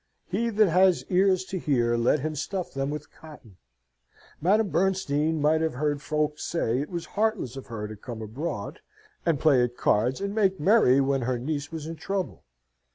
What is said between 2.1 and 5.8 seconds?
him stuff them with cotton. Madame Bernstein might have